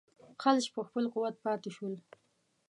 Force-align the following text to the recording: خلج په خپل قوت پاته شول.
خلج 0.41 0.65
په 0.75 0.81
خپل 0.87 1.05
قوت 1.13 1.35
پاته 1.43 1.69
شول. 1.75 1.93